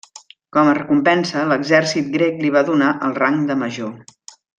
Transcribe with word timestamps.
Com 0.55 0.69
recompensa, 0.77 1.43
l'exèrcit 1.51 2.09
grec 2.17 2.41
li 2.45 2.49
va 2.59 2.63
donar 2.71 2.89
el 3.09 3.15
rang 3.25 3.37
de 3.51 3.59
major. 3.65 3.93